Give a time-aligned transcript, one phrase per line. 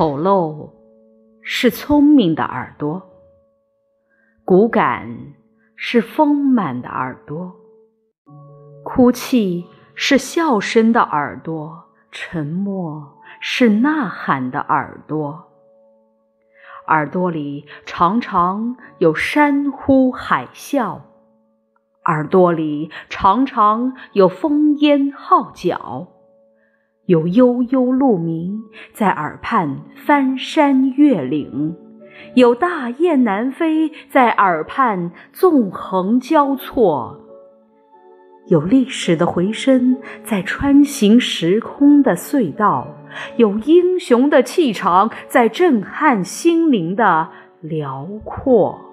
[0.00, 0.70] 丑陋
[1.42, 3.02] 是聪明的耳朵，
[4.46, 5.34] 骨感
[5.76, 7.54] 是丰满的耳朵，
[8.82, 15.50] 哭泣是笑声的耳朵，沉默是呐喊的耳朵。
[16.86, 21.00] 耳朵里常常有山呼海啸，
[22.06, 26.08] 耳朵里常常有风烟号角，
[27.10, 28.62] 有悠悠鹿鸣
[28.92, 31.74] 在耳畔翻山越岭，
[32.34, 37.20] 有大雁南飞在耳畔纵横交错。
[38.46, 42.86] 有历史的回声在穿行时空的隧道，
[43.34, 47.28] 有英雄的气场在震撼心灵的
[47.60, 48.89] 辽阔。